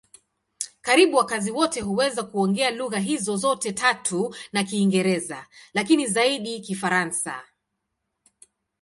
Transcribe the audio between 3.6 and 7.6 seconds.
tatu na Kiingereza, lakini zaidi Kifaransa.